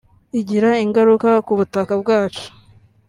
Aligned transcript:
igira 0.39 0.69
ingaruka 0.85 1.27
k’ubutaka 1.45 1.93
bwacu 2.01 2.45